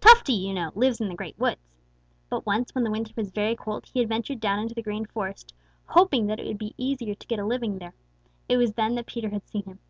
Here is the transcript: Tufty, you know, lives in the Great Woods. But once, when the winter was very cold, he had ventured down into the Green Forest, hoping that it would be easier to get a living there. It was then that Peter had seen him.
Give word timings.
Tufty, 0.00 0.32
you 0.32 0.54
know, 0.54 0.72
lives 0.74 0.98
in 1.02 1.10
the 1.10 1.14
Great 1.14 1.38
Woods. 1.38 1.68
But 2.30 2.46
once, 2.46 2.74
when 2.74 2.84
the 2.84 2.90
winter 2.90 3.12
was 3.16 3.30
very 3.30 3.54
cold, 3.54 3.84
he 3.84 3.98
had 4.00 4.08
ventured 4.08 4.40
down 4.40 4.58
into 4.58 4.74
the 4.74 4.80
Green 4.80 5.04
Forest, 5.04 5.52
hoping 5.84 6.24
that 6.28 6.40
it 6.40 6.46
would 6.46 6.56
be 6.56 6.72
easier 6.78 7.14
to 7.14 7.26
get 7.26 7.38
a 7.38 7.44
living 7.44 7.76
there. 7.78 7.92
It 8.48 8.56
was 8.56 8.72
then 8.72 8.94
that 8.94 9.04
Peter 9.04 9.28
had 9.28 9.46
seen 9.46 9.64
him. 9.64 9.80